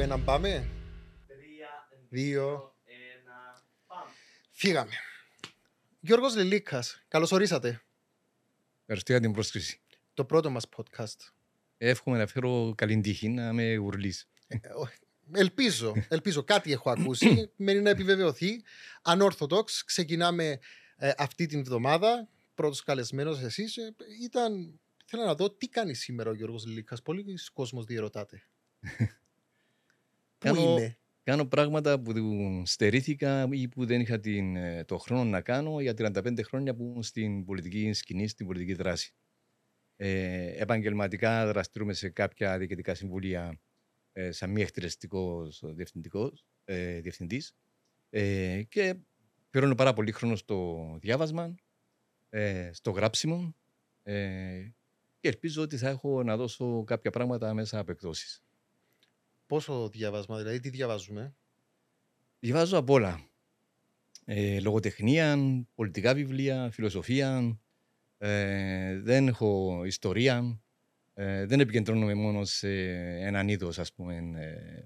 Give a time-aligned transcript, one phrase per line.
[0.00, 0.68] 2-1 πάμε.
[2.12, 2.72] 2.
[4.50, 4.90] Φύγαμε.
[6.00, 7.82] Γιώργος Λελίκας, καλώς ορίσατε.
[8.80, 9.80] Ευχαριστώ για την πρόσκληση.
[10.14, 11.32] Το πρώτο μας podcast.
[11.78, 14.28] Εύχομαι να φέρω καλή τύχη, να με γουρλείς.
[14.46, 14.58] Ε,
[15.32, 18.62] ελπίζω, ελπίζω κάτι έχω ακούσει, μένει να επιβεβαιωθεί.
[19.02, 20.58] Ανόρθωτοξ, ξεκινάμε
[20.96, 22.28] ε, αυτή την εβδομάδα.
[22.54, 23.76] Πρώτος καλεσμένος εσείς.
[23.76, 27.02] Ε, ήταν, θέλω να δω τι κάνει σήμερα ο Γιώργος Λελίκας.
[27.02, 28.42] Πολλοί κόσμος διερωτάται.
[30.40, 32.12] Πού Κάνω- είναι; Κάνω πράγματα που
[32.64, 36.82] στερήθηκα ή που δεν είχα την, ε, το χρόνο να κάνω για 35 χρόνια που
[36.82, 39.14] ήμουν στην πολιτική σκηνή, στην πολιτική δράση.
[39.96, 43.60] Ε, επαγγελματικά δραστηριούμαι σε κάποια διοικητικά συμβούλια
[44.12, 47.54] ε, σαν μη εκτελεστικός διευθυντικός, ε, διευθυντής
[48.10, 48.96] ε, και
[49.46, 51.54] αφιερώνω πάρα πολύ χρόνο στο διάβασμα,
[52.30, 53.54] ε, στο γράψιμο
[54.02, 54.68] ε,
[55.20, 58.42] και ελπίζω ότι θα έχω να δώσω κάποια πράγματα μέσα από εκδόσεις.
[59.50, 61.34] Πόσο διαβάσμα, δηλαδή τι διαβάζουμε;
[62.38, 63.28] Διαβάζω απ' όλα.
[64.24, 65.38] Ε, λογοτεχνία,
[65.74, 67.58] πολιτικά βιβλία, φιλοσοφία.
[68.18, 70.60] Ε, δεν έχω ιστορία.
[71.14, 72.68] Ε, δεν επικεντρώνομαι μόνο σε
[73.20, 74.14] έναν είδος, ας πούμε.
[74.16, 74.84] Ε,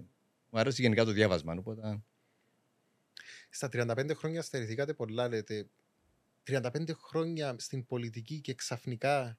[0.51, 1.55] μου αρέσει γενικά το διάβασμα.
[1.59, 2.03] Οπότε,
[3.51, 5.69] Στα 35 χρόνια στερηθήκατε πολλά, λέτε.
[6.47, 9.39] 35 χρόνια στην πολιτική και ξαφνικά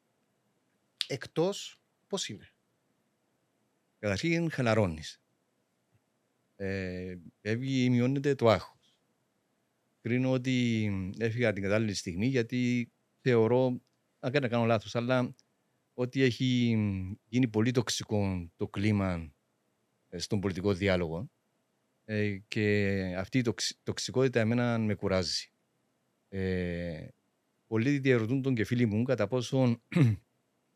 [1.08, 2.55] εκτός, πώς είναι;
[4.00, 5.22] Καταρχήν χαλαρώνεις.
[6.56, 9.00] Ε, φεύγει, μειώνεται το άγχος.
[10.02, 13.82] Κρίνω ότι έφυγα την κατάλληλη στιγμή γιατί θεωρώ,
[14.20, 15.36] αν και να κάνω λάθος, αλλά
[15.94, 16.78] ότι έχει
[17.28, 19.34] γίνει πολύ τοξικό το κλίμα
[20.09, 21.30] ε, στον πολιτικό διάλογο
[22.06, 25.50] ε, και αυτή η τοξ- τοξικότητα εμένα με κουράζει.
[26.30, 27.08] Ε,
[27.68, 29.82] πολλοί διαρωτούν τον και φίλοι μου κατά πόσο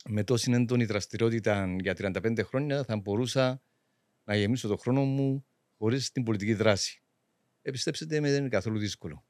[0.06, 3.62] με τόση έντονη δραστηριότητα για 35 χρόνια θα μπορούσα
[4.24, 5.46] να γεμίσω το χρόνο μου
[5.78, 7.04] χωρίς την πολιτική δράση.
[7.62, 9.26] Ε, πιστέψτε με, δεν είναι καθόλου δύσκολο.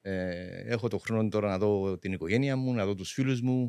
[0.00, 3.66] Ε, έχω το χρόνο τώρα να δω την οικογένεια μου, να δω τους φίλους μου,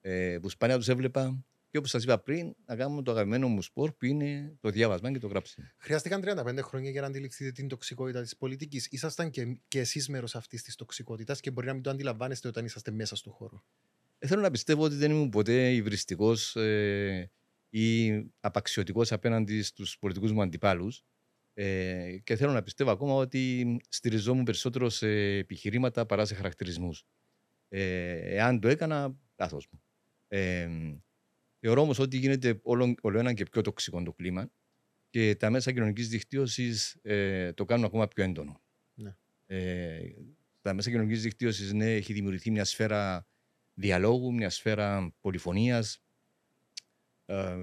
[0.00, 3.62] ε, που σπάνια τους έβλεπα και όπως σας είπα πριν, να κάνω το αγαπημένο μου
[3.62, 5.66] σπορ που είναι το διάβασμα και το γράψιμο.
[5.76, 8.86] Χρειάστηκαν 35 χρόνια για να αντιληφθείτε την τοξικότητα της πολιτικής.
[8.86, 12.64] Ήσασταν και, και εσείς μέρος αυτής της τοξικότητας και μπορεί να μην το αντιλαμβάνεστε όταν
[12.64, 13.64] είσαστε μέσα στον χώρο.
[14.22, 17.30] Ε, θέλω να πιστεύω ότι δεν ήμουν ποτέ υβριστικός ε,
[17.70, 21.04] ή απαξιωτικός απέναντι στους πολιτικούς μου αντιπάλους
[21.54, 27.04] ε, και θέλω να πιστεύω ακόμα ότι στηριζόμουν περισσότερο σε επιχειρήματα παρά σε χαρακτηρισμούς.
[27.68, 29.82] Ε, εάν το έκανα, λάθος μου.
[30.28, 30.68] Ε,
[31.58, 34.50] θεωρώ όμως ότι γίνεται όλο, όλο ένα και πιο τοξικό το κλίμα
[35.10, 38.60] και τα μέσα κοινωνικής δικτύωσης ε, το κάνουν ακόμα πιο έντονο.
[38.94, 39.16] Ναι.
[39.46, 40.00] Ε,
[40.62, 43.26] τα μέσα κοινωνικής δικτύωσης ναι, έχει δημιουργηθεί μια σφαίρα
[43.74, 46.02] διαλόγου, μια σφαίρα πολυφωνίας,
[47.26, 47.56] ε,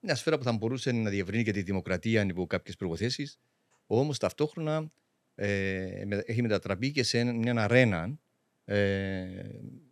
[0.00, 3.38] μια σφαίρα που θα μπορούσε να διευρύνει και τη δημοκρατία υπό κάποιες προϋποθέσεις,
[3.86, 4.90] όμως ταυτόχρονα
[5.34, 8.18] ε, με- έχει μετατραπεί και σε ένα- μια αρένα
[8.64, 9.26] ε,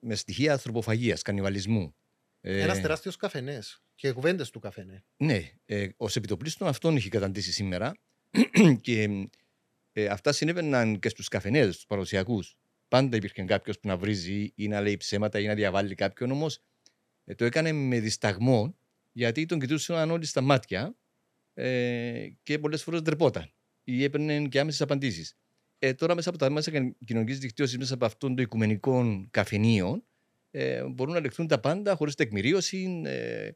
[0.01, 1.95] με στοιχεία ανθρωποφαγίας, κανιβαλισμού.
[2.41, 5.05] Ε, Ένας τεράστιος καφενές και κουβέντες του καφενέ.
[5.17, 7.93] ναι, ε, ως επιτοπλίστων αυτόν έχει καταντήσει σήμερα
[8.81, 9.09] και
[9.93, 12.57] ε, αυτά συνέβαιναν και στους καφενές, στους παραδοσιακούς.
[12.89, 16.61] Πάντα υπήρχε κάποιος που να βρίζει ή να λέει ψέματα ή να διαβάλλει κάποιον, όμως
[17.37, 18.77] το έκανε με δισταγμό
[19.13, 20.97] γιατί τον κοιτούσαν όλοι στα μάτια
[21.55, 23.53] ε, και πολλές φορές ντρεπόταν
[23.85, 25.37] ή έπαιρνε και άμεσες απαντήσεις.
[25.79, 30.05] Ε, τώρα μέσα από τα μέσα κοινωνικής δικτύωσης, μέσα από αυτών των οικουμενικών καφενείων,
[30.51, 33.51] ε, μπορούν να λεχθούν τα πάντα χωρίς τεκμηρίωση, ε,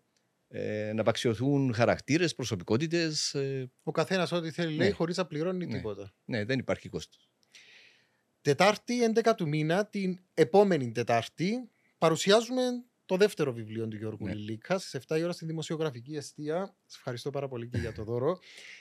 [0.48, 3.34] ε, να απαξιωθούν χαρακτήρες, προσωπικότητες.
[3.34, 4.94] Ε, Ο καθένας ό,τι θέλει λέει Ναι.
[4.94, 5.72] χωρίς να πληρώνει Ναι.
[5.72, 6.14] τίποτα.
[6.24, 7.31] ναι, δεν υπάρχει κόστος.
[8.42, 12.62] Τετάρτη 11 του μήνα, την επόμενη Τετάρτη, παρουσιάζουμε
[13.06, 14.34] το δεύτερο βιβλίο του Γιώργου Ναι.
[14.34, 16.74] Λίλικα στις 7 η ώρα στη δημοσιογραφική αιστεία.
[16.84, 18.38] Σας ευχαριστώ πάρα πολύ και για το δώρο.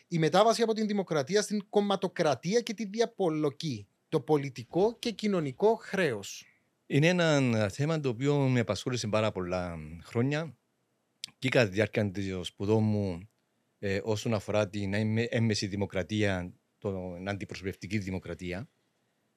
[0.07, 3.87] Η μετάβαση από την δημοκρατία στην κομματοκρατία και τη διαπολοκή.
[4.09, 6.45] Το πολιτικό και κοινωνικό χρέος.
[6.85, 10.55] Είναι ένα θέμα το οποίο με απασχόλησε πάρα πολλά χρόνια
[11.39, 13.29] και κατά τη διάρκεια των σπουδών μου
[13.79, 18.69] ε, όσον αφορά την έμμε- έμμεση δημοκρατία, την αντιπροσωπευτική δημοκρατία.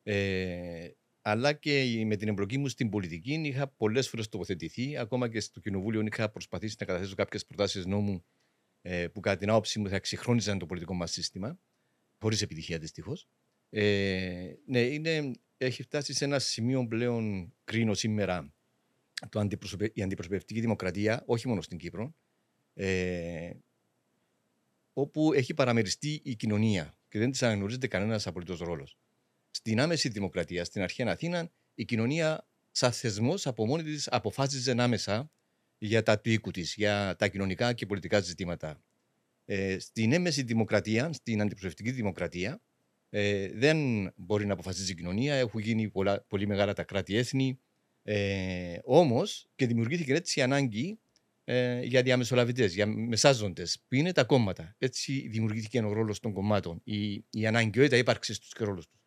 [0.05, 0.89] Ε,
[1.23, 4.97] αλλά και με την εμπλοκή μου στην πολιτική είχα πολλές φορές τοποθετηθεί.
[4.97, 8.25] Ακόμα και στο Κοινοβούλιο είχα προσπαθήσει να καταθέσω κάποιες προτάσεις νόμου
[8.83, 11.59] ε, που κατά την άποψή μου θα εξυγχρόνιζαν το πολιτικό μας σύστημα.
[12.19, 13.29] Χωρίς επιτυχία δυστυχώς.
[13.71, 18.53] Ε, ναι, είναι, έχει φτάσει σε ένα σημείο πλέον κρίνω σήμερα
[19.29, 22.15] το αντιπροσωπε, η αντιπροσωπευτική δημοκρατία, όχι μόνο στην Κύπρο,
[22.75, 23.51] ε,
[24.93, 28.99] όπου έχει παραμεριστεί η κοινωνία και δεν της αναγνωρίζεται κανένας απολύτως ρόλος.
[29.67, 35.31] Στην άμεση δημοκρατία, στην αρχαία Αθήνα, η κοινωνία σαν θεσμός από μόνη της αποφάσιζε άμεσα
[35.79, 38.83] για τα του οίκου της, για τα κοινωνικά και πολιτικά ζητήματα.
[39.45, 42.63] Ε, στην έμεση δημοκρατία, στην αντιπροσωπευτική δημοκρατία,
[43.11, 43.79] ε, δεν
[44.17, 45.35] μπορεί να αποφασίζει η κοινωνία.
[45.35, 47.61] Έχουν γίνει πολλά, πολύ μεγάλα τα κράτη-έθνη.
[48.03, 50.99] Ε, Όμως και δημιουργήθηκε έτσι η ανάγκη
[51.45, 54.75] ε, για διαμεσολαβητές, για μεσάζοντες, που είναι τα κόμματα.
[54.79, 59.04] Έτσι δημιουργήθηκε ο ρόλος των κομμάτων, η, η αναγκαιότητα ύπαρξη του και ρόλο τους.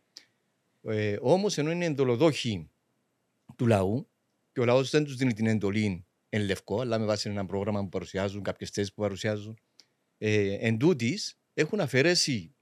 [0.88, 2.70] Ε, Όμως, ενώ είναι εντολοδόχοι
[3.56, 4.10] του λαού,
[4.52, 7.82] και ο λαός δεν τους δίνει την εντολή εν λευκό, αλλά με βάση ένα πρόγραμμα
[7.82, 9.60] που παρουσιάζουν, κάποιες θέσεις που παρουσιάζουν,
[10.18, 12.56] ε, εν τούτης, έχουν αφαιρέσει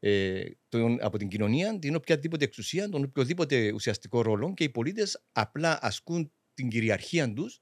[0.00, 5.22] ε, τον, από την κοινωνία την οποιαδήποτε εξουσία, τον οποιοδήποτε ουσιαστικό ρόλο και οι πολίτες
[5.32, 7.60] απλά ασκούν την κυριαρχία τους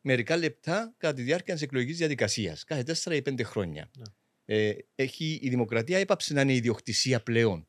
[0.00, 3.90] μερικά λεπτά κατά τη διάρκεια της εκλογικής διαδικασίας, κάθε 4 ή 5 χρόνια.
[3.98, 4.04] Ναι.
[4.44, 7.68] Ε, έχει, η δημοκρατία έπαψε να είναι η ιδιοκτησία πλέον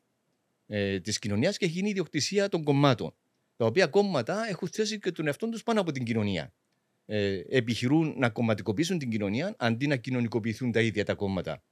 [0.66, 3.14] ε, της κοινωνίας και έχει γίνει η ιδιοκτησία των κομμάτων.
[3.56, 6.54] Τα οποία κόμματα έχουν θέσει και τον εαυτό τους πάνω από την κοινωνία.
[7.06, 11.62] Ε, επιχειρούν να κομματικοποιήσουν την κοινωνία αντί να κοινωνικοποιηθούν τα ίδια τα κόμματα,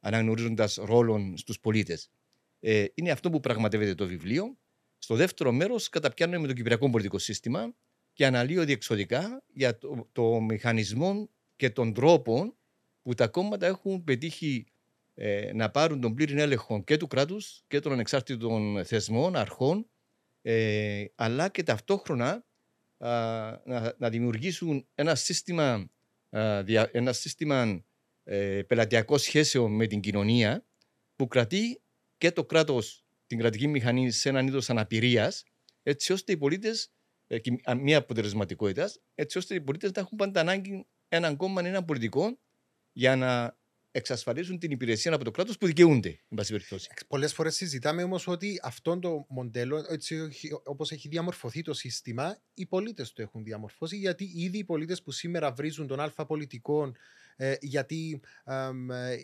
[0.00, 2.10] αναγνωρίζοντας ρόλων στους πολίτες.
[2.60, 4.56] Ε, είναι αυτό που πραγματεύεται το βιβλίο.
[4.98, 7.74] Στο δεύτερο μέρος, καταπιάνουμε με το κυπριακό πολιτικό σύστημα
[8.12, 12.54] και αναλύω διεξοδικά για το, το μηχανισμό και τον τρόπο
[13.02, 14.66] που τα κόμματα έχουν πετύχει
[15.14, 19.86] ε, να πάρουν τον πλήρη έλεγχο και του κράτους και των ανεξάρτητων θεσμών, αρχών,
[20.42, 22.44] ε, αλλά και ταυτόχρονα
[22.98, 23.10] α,
[23.64, 25.90] να, να δημιουργήσουν ένα σύστημα,
[26.30, 27.84] α, δια, ένα σύστημα
[28.24, 30.64] ε, πελατειακών σχέσεων με την κοινωνία
[31.16, 31.80] που κρατεί
[32.18, 35.44] και το κράτος την κρατική μηχανή σε έναν είδος αναπηρίας
[35.82, 36.92] έτσι ώστε οι πολίτες
[37.26, 41.66] ε, και α, μια αποτελεσματικότητας, έτσι ώστε οι πολίτες να έχουν πάντα ανάγκη έναν κόμμα,
[41.66, 42.38] έναν πολιτικό
[42.92, 43.56] για να
[43.96, 46.88] εξασφαλίσουν την υπηρεσία από το κράτος που δικαιούνται, εν πάση περιπτώσει.
[47.08, 49.84] Πολλές φορές συζητάμε όμως ότι αυτό το μοντέλο,
[50.64, 55.10] όπως έχει διαμορφωθεί το σύστημα, οι πολίτες το έχουν διαμορφώσει, γιατί ήδη οι πολίτες που
[55.10, 56.92] σήμερα βρίζουν τον αλφα πολιτικό
[57.36, 58.70] ε, γιατί ε,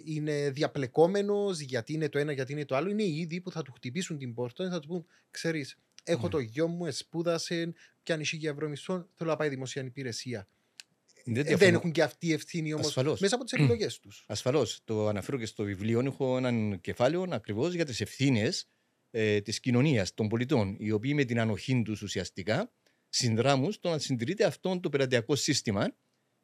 [0.04, 3.62] είναι διαπλεκόμενος, γιατί είναι το ένα, γιατί είναι το άλλο, είναι οι ίδιοι που θα
[3.62, 6.28] του χτυπήσουν την πόρτα και θα του πούν, ξέρεις, έχω Ναι.
[6.28, 7.72] το γιο μου, εσπούδασε,
[8.02, 10.48] πιάνει για ευρώ μισθό, θέλω να πάει δημοσία υπηρεσία.
[11.24, 11.76] Δεν Ε, δεν διαφωνώ.
[11.76, 13.20] έχουν και αυτή ευθύνη όμως Ασφαλώς.
[13.20, 14.24] μέσα από τις επιλογέ τους.
[14.26, 14.80] Ασφαλώς.
[14.84, 16.00] Το αναφέρω και στο βιβλίο.
[16.00, 18.68] Έχω έναν κεφάλαιο ακριβώς για τις ευθύνες
[19.10, 22.72] ε, της κοινωνίας, των πολιτών, οι οποίοι με την ανοχή τους ουσιαστικά
[23.08, 25.96] συνδράμουν στο να συντηρείται αυτό το πελατειακό σύστημα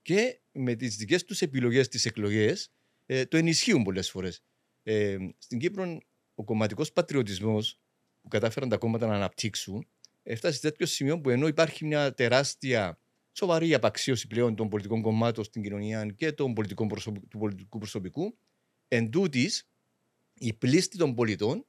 [0.03, 2.71] και με τις δικές τους επιλογές στι εκλογές
[3.07, 4.43] ε, το ενισχύουν πολλές φορές.
[4.83, 5.99] Ε, στην Κύπρο,
[6.35, 7.81] ο κομματικός πατριωτισμός
[8.23, 9.87] που κατάφεραν τα κόμματα να αναπτύξουν
[10.23, 13.01] έφτασε σε τέτοιο σημείο που ενώ υπάρχει μια τεράστια
[13.37, 18.39] σοβαρή απαξίωση πλέον των πολιτικών κομμάτων στην κοινωνία και των πολιτικών προσωπ- του πολιτικού προσωπικού,
[18.89, 19.69] εν τούτης,
[20.35, 21.67] η πλήστη των πολιτών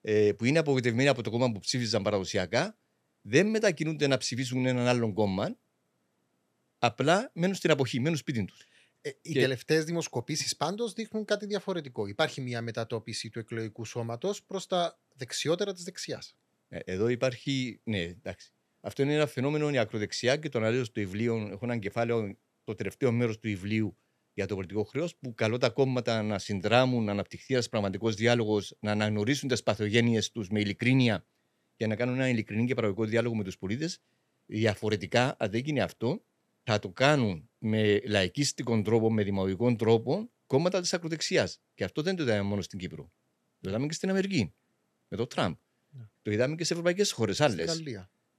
[0.00, 2.78] ε, που είναι απογοητευμένοι από το κόμμα που ψήφιζαν παραδοσιακά
[3.20, 5.58] δεν μετακινούνται να ψηφίσουν έναν άλλον κόμμα,
[6.78, 8.66] απλά μένουν στην αποχή, μένουν σπίτι τους.
[9.00, 12.06] Ε, οι Και- τελευταίες δημοσκοπήσεις πάντως δείχνουν κάτι διαφορετικό.
[12.06, 16.36] Υπάρχει μια μετατόπιση του εκλογικού σώματος προς τα δεξιότερα της δεξιάς.
[16.68, 17.80] Ε, Εδώ υπάρχει.
[17.84, 18.52] Ναι, εντάξει.
[18.88, 21.48] Αυτό είναι ένα φαινόμενο η ακροδεξιά και το αναλύω στο βιβλίο.
[21.52, 23.96] Έχω ένα κεφάλαιο, το τελευταίο μέρος του βιβλίου
[24.32, 28.76] για το πολιτικό χρέος, που καλώ τα κόμματα να συνδράμουν, να αναπτυχθεί ένας πραγματικός διάλογος,
[28.80, 31.26] να αναγνωρίσουν τις παθογένειες τους με ειλικρίνεια
[31.76, 34.00] και να κάνουν ένα ειλικρινή και πραγματικό διάλογο με τους πολίτες.
[34.46, 36.24] Διαφορετικά, αν δεν γίνει αυτό,
[36.62, 41.60] θα το κάνουν με λαϊκίστικο τρόπο, με δημαγωγικό τρόπο, κόμματα της ακροδεξιάς.
[41.74, 43.12] Και αυτό δεν το είδαμε μόνο στην Κύπρο.
[43.60, 44.54] Το είδαμε και στην Αμερική,
[45.08, 45.54] με τον Τραμπ.
[45.88, 46.04] Ναι.
[46.22, 47.64] Το είδαμε και σε ευρωπαϊκές χώρες Στη άλλε.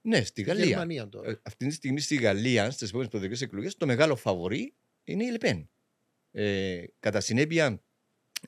[0.02, 0.18] Γαλλία.
[0.18, 0.64] Ναι, στη Στη Γαλλία.
[0.64, 1.30] Γερμανία τώρα.
[1.30, 5.30] Ε, Αυτή τη στιγμή στη Γαλλία, στις επόμενες προεδρικές εκλογές, το μεγάλο φαβορή είναι η
[5.30, 5.70] Λεπέν.
[6.30, 7.82] Ε, κατά συνέπεια,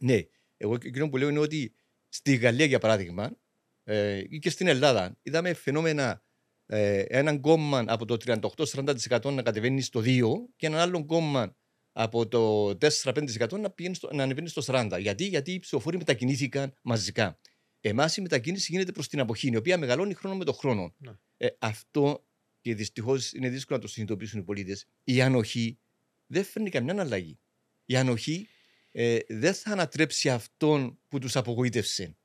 [0.00, 0.21] ναι,
[0.56, 1.75] εγώ εκείνο που λέω είναι ότι
[2.09, 3.37] στη Γαλλία, για παράδειγμα,
[3.85, 6.25] ε, ή και στην Ελλάδα, είδαμε φαινόμενα
[6.66, 10.23] ε, έναν κόμμα από το 38-40% να κατεβαίνει στο 2%
[10.56, 11.56] και έναν άλλο κόμμα
[11.92, 14.97] από το 4-5% να, πηγαίνει στο, να ανεβαίνει στο 40%.
[15.00, 17.38] Γιατί, Γιατί οι ψηφοφόροι μετακινήθηκαν μαζικά.
[17.84, 20.94] Εμάς η μετακίνηση γίνεται προς την αποχή, η οποία μεγαλώνει χρόνο με το χρόνο.
[20.98, 21.12] Ναι.
[21.36, 22.24] Ε, αυτό
[22.60, 24.86] και δυστυχώς είναι δύσκολο να το συνειδητοποιήσουν οι πολίτες.
[25.04, 25.78] Η ανοχή
[26.26, 27.38] δεν φέρνει καμιά αλλαγή.
[27.84, 28.48] Η ανοχή
[28.92, 32.16] ε, δεν θα ανατρέψει αυτόν που τους απογοήτευσε.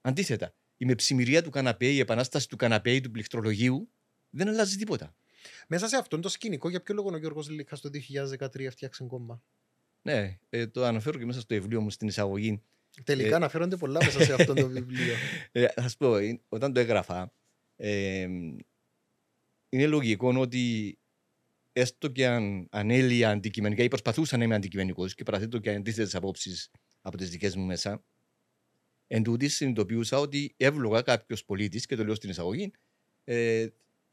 [0.00, 3.90] Αντίθετα, η μεψημυρία του καναπέ, η επανάσταση του καναπέ ή του πληκτρολογίου
[4.30, 5.16] δεν αλλάζει τίποτα.
[5.68, 7.90] Μέσα σε αυτόν το σκηνικό, για ποιο λόγο ο Γιώργος Λίκα το
[8.38, 9.42] 2013 φτιάξε κόμμα;
[10.02, 12.62] Ναι, ε, το αναφέρω και μέσα στο βιβλίο μου στην εισαγωγή.
[13.04, 15.14] Τελικά Ε, αναφέρονται πολλά μέσα σε αυτό το βιβλίο.
[15.52, 17.32] Ε, θα σου πω, ε, όταν το έγραφα,
[17.76, 18.28] ε,
[19.68, 20.96] είναι λογικό ότι
[21.72, 26.70] έστω και αν ανέλυα αντικειμενικά ή προσπαθούσα να είμαι αντικειμενικός και παραθέτω και αντίθετες απόψεις
[27.00, 28.04] από τις δικές μου μέσα,
[29.06, 32.72] εν τούτης συνειδητοποιούσα ότι εύλογα κάποιος πολίτης, και το λέω στην εισαγωγή,
[33.24, 33.66] ε,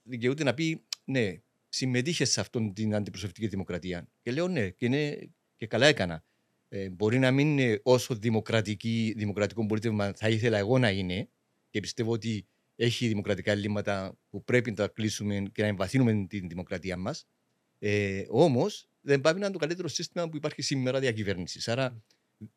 [0.04, 4.10] δικαιούται να πει ναι, συμμετείχες σε αυτήν την αντιπροσωπευτική δημοκρατία.
[4.22, 6.24] Και λέω ναι, και, είναι, και καλά έκανα.
[6.70, 11.30] Ε, μπορεί να μην είναι όσο δημοκρατική, δημοκρατικό πολίτευμα θα ήθελα εγώ να είναι
[11.70, 16.48] και πιστεύω ότι έχει δημοκρατικά ελλείμματα που πρέπει να τα κλείσουμε και να εμβαθύνουμε την
[16.48, 17.28] δημοκρατία μας.
[17.80, 21.68] Ε, Όμως δεν πάει να είναι το καλύτερο σύστημα που υπάρχει σήμερα διακυβέρνησης.
[21.68, 22.04] Άρα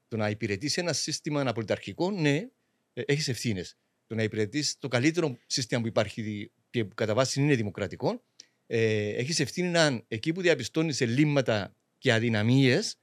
[0.08, 2.48] το να υπηρετήσει ένα σύστημα αναπολιταρχικό, ναι,
[2.92, 3.76] ε, έχεις ευθύνες.
[4.06, 8.22] Το να υπηρετήσει το καλύτερο σύστημα που υπάρχει και που κατά βάση είναι δημοκρατικό,
[8.66, 12.96] ε, έχεις ευθύνη αν εκεί που διαπιστώνεις ελλείμματα και αδυναμίες,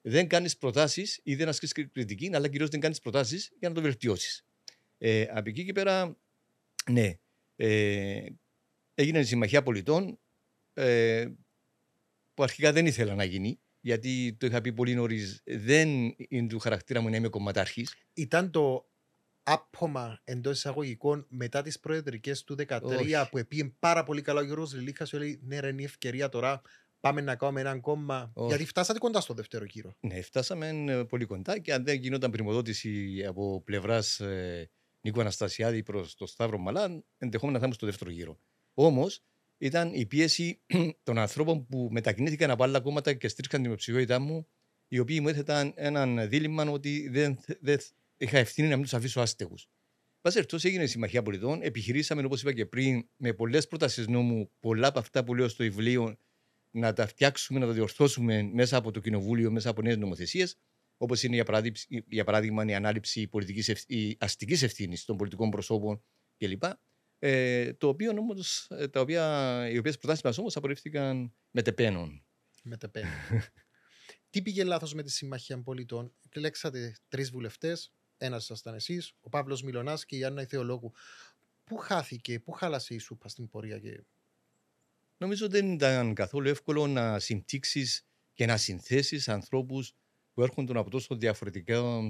[0.00, 3.80] δεν κάνεις προτάσεις ή δεν ασκείς κριτική, αλλά κυρίως δεν κάνεις προτάσεις για να το
[3.80, 4.44] βελτιώσεις.
[4.98, 6.16] Ε, από εκεί και πέρα,
[6.90, 7.18] ναι,
[7.56, 8.26] ε,
[8.94, 10.18] έγινε η συμμαχία πολιτών
[10.74, 11.26] ε,
[12.34, 13.60] που αρχικά δεν ήθελα να γίνει.
[13.80, 17.94] Γιατί το είχα πει πολύ νωρίς, δεν είναι του χαρακτήρα μου να είμαι κομματάρχης.
[18.14, 18.90] Ήταν το
[19.42, 24.74] άπομα εντός εισαγωγικών μετά τις προεδρικές του 2013 που επήγε πάρα πολύ καλά ο Γιώργος
[24.74, 25.08] Λιλίχας.
[25.08, 26.62] Σου λέει Ναι, ρε, είναι η ευκαιρία τώρα.
[27.00, 28.30] Πάμε να κάνουμε έναν κόμμα.
[28.34, 28.48] Όχι.
[28.48, 29.94] Γιατί φτάσατε κοντά στο δεύτερο γύρο.
[30.00, 35.82] Ναι, φτάσαμε ε, πολύ κοντά και αν δεν γινόταν πρημοδότηση από πλευράς ε, Νίκο Αναστασιάδη
[35.82, 38.40] προς το Σταύρο Μαλάν, ενδεχόμενα θα είμαι στο δεύτερο γύρο.
[38.74, 39.22] Όμως
[39.58, 40.60] ήταν η πίεση
[41.02, 44.46] των ανθρώπων που μετακινήθηκαν από άλλα κόμματα και στήριξαν την υποψηφιότητά μου,
[44.88, 47.78] οι οποίοι μου έθεταν έναν δίλημα ότι δεν, δεν
[48.16, 49.68] είχα ευθύνη να μην τους αφήσω άστεγους.
[50.20, 51.62] Πας ερθώ έγινε η Συμμαχία Πολιτών.
[51.62, 55.62] Επιχειρήσαμε, όπως είπα και πριν, με πολλές προτάσεις νόμου, πολλά από αυτά που λέω στο
[55.64, 56.18] βιβλίο,
[56.70, 60.58] να τα φτιάξουμε, να τα διορθώσουμε μέσα από το Κοινοβούλιο, μέσα από νέες νομοθεσίες,
[60.96, 63.86] όπως είναι για παράδειγμα, για παράδειγμα η ανάληψη πολιτικής
[64.18, 66.02] αστικής ευθύνης των πολιτικών προσώπων
[66.36, 66.62] κλπ.
[67.18, 72.24] Ε, το οποίο όμως, ε, τα οποία, οι οποίες προτάσεις μας όμως απορρίφθηκαν με τεπένων.
[72.62, 73.10] Με τεπένων.
[74.30, 79.62] Τι πήγε λάθος με τη Συμμαχία Πολιτών; Εκλέξατε τρεις βουλευτές, ένας ήσασταν εσείς, ο Παύλος
[79.62, 80.92] Μιλονά και η Άννα Ιθεολόγου.
[81.64, 84.04] Πού χάθηκε, πού χάλασε η σούπα στην πορεία και
[85.20, 89.94] Νομίζω δεν ήταν καθόλου εύκολο να συμπτύξεις και να συνθέσεις ανθρώπους
[90.34, 92.00] που έρχονται από τόσο διαφορετικά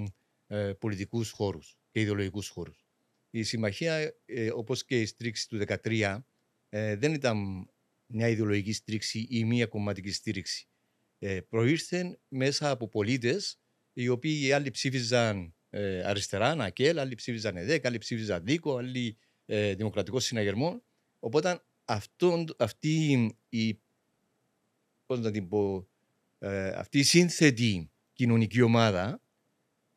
[0.47, 2.85] ε, πολιτικούς χώρους και ιδεολογικούς χώρους.
[3.29, 6.25] Η συμμαχία, ε, όπως και η στήριξη του 2013,
[6.69, 7.67] ε, δεν ήταν
[8.05, 10.67] μια ιδεολογική στήριξη ή μια κομματική στήριξη.
[11.19, 13.59] Ε, προήρθε μέσα από πολίτες
[13.93, 19.17] οι οποίοι οι άλλοι ψήφιζαν ε, αριστερά, ΝΑΚΕΛ, άλλοι ψήφιζαν ΕΔΕΚ, άλλοι ψήφιζαν ΔΙΚΟ, άλλοι
[19.45, 20.83] ε, Δημοκρατικό Συναγερμό.
[21.19, 21.61] Οπότε
[21.91, 23.15] αυτό, αυτή
[23.49, 23.79] η,
[25.05, 25.87] πώς να την πω,
[26.39, 29.21] ε, αυτή η σύνθετη κοινωνική ομάδα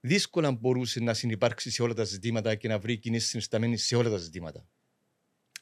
[0.01, 4.11] δύσκολα μπορούσε να συνεπάρξει σε όλα τα ζητήματα και να βρει κοινή συνισταμένη σε όλα
[4.11, 4.69] τα ζητήματα.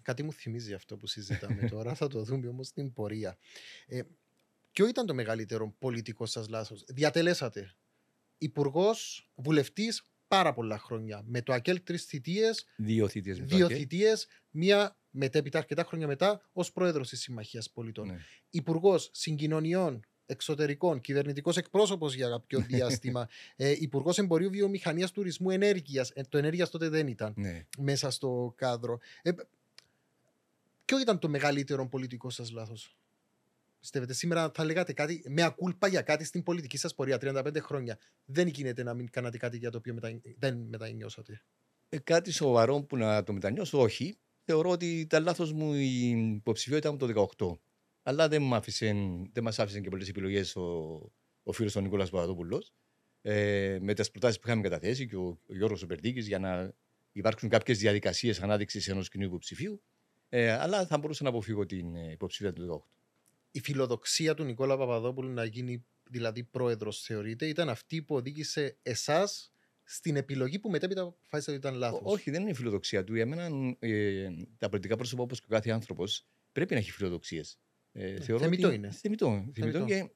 [0.03, 3.39] Κάτι μου θυμίζει αυτό που συζητάμε τώρα, θα το δούμε όμως στην πορεία.
[3.87, 4.03] Ε,
[4.73, 7.75] ποιο ήταν το μεγαλύτερο πολιτικό σας λάθος; Διατελέσατε
[8.39, 11.23] υπουργός, βουλευτής πάρα πολλά χρόνια.
[11.27, 12.67] Με το ΑΚΕΛ τρεις θητείες.
[12.77, 13.39] Δύο θητείες.
[13.39, 14.27] Δύο θητείες.
[14.51, 18.07] Μία μετέπειτα αρκετά χρόνια μετά ως πρόεδρος της Συμμαχίας Πολιτών.
[18.07, 18.19] Ναι.
[18.51, 26.11] Υπουργός Συγκοινωνιών Εξωτερικών, κυβερνητικός εκπρόσωπος για κάποιο διάστημα, ε, Υπουργός Εμπορίου Βιομηχανίας Τουρισμού Ενέργειας.
[26.11, 27.67] Ε, το ενέργειας τότε δεν ήταν ναι.
[27.79, 28.99] μέσα στο κάδρο.
[29.23, 29.31] Ε,
[30.85, 32.97] ποιο ήταν το μεγαλύτερο πολιτικό σας λάθος,
[33.83, 37.99] Πιστεύετε, σήμερα θα λέγατε κάτι με ακούλπα για κάτι στην πολιτική σας πορεία 35 χρόνια.
[38.25, 40.21] Δεν γίνεται να μην κάνατε κάτι για το οποίο μετα...
[40.39, 41.43] δεν μετανιώσατε;
[41.89, 44.19] Ε, κάτι σοβαρό που να το μετανιώσω, όχι.
[44.45, 47.59] Θεωρώ ότι ήταν λάθος μου η υποψηφιότητα μου το 18.
[48.03, 48.55] Αλλά δεν, μ
[49.33, 50.63] δεν μας άφησε και πολλές επιλογές ο,
[51.43, 52.73] ο φίλος του Νικόλας Παπαδόπουλος
[53.23, 56.75] ε, με τις προτάσεις που είχαμε καταθέσει και ο, ο Γιώργος για να
[57.13, 59.83] υπάρξουν κάποιες διαδικασίες ανάδειξης ενός κοινού υποψηφίου.
[60.29, 62.93] Ε, αλλά θα μπορούσα να αποφύγω την ε, υποψηφιότητα του 18
[63.53, 69.52] η φιλοδοξία του Νικόλα Παπαδόπουλου να γίνει δηλαδή πρόεδρος, θεωρείται, ήταν αυτή που οδήγησε εσάς
[69.93, 72.01] στην επιλογή που μετέπειτα αποφάσισε ότι ήταν λάθος.
[72.05, 73.15] Όχι, δεν είναι η φιλοδοξία του.
[73.15, 77.59] Για μένα, ε, τα πολιτικά πρόσωπα όπως και ο κάθε άνθρωπος πρέπει να έχει φιλοδοξίες.
[77.93, 78.91] Ε, θεμητό είναι.
[78.91, 79.51] Θεμητό.
[79.55, 80.11] θεμητό και